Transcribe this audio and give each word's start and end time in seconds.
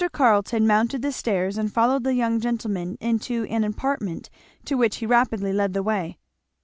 Carleton 0.13 0.65
mounted 0.65 1.03
the 1.03 1.11
stairs 1.11 1.59
and 1.59 1.71
followed 1.71 2.03
the 2.03 2.15
young 2.15 2.39
gentleman 2.39 2.97
into 2.99 3.43
an 3.51 3.63
apartment 3.63 4.31
to 4.65 4.73
which 4.73 4.95
he 4.95 5.05
rapidly 5.05 5.53
led 5.53 5.73
the 5.73 5.83
way. 5.83 6.17